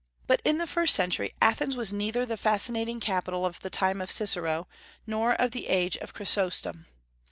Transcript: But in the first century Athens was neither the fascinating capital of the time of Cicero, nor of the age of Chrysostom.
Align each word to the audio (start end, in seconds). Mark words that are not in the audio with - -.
But 0.25 0.41
in 0.43 0.57
the 0.57 0.65
first 0.65 0.95
century 0.95 1.35
Athens 1.43 1.75
was 1.75 1.93
neither 1.93 2.25
the 2.25 2.35
fascinating 2.35 2.99
capital 2.99 3.45
of 3.45 3.59
the 3.59 3.69
time 3.69 4.01
of 4.01 4.09
Cicero, 4.11 4.67
nor 5.05 5.35
of 5.35 5.51
the 5.51 5.67
age 5.67 5.95
of 5.97 6.11
Chrysostom. 6.11 6.87